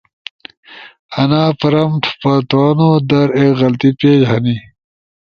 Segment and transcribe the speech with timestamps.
[1.21, 4.55] انا پرمپٹ پھتونودر ایک غلطی پیش ہنی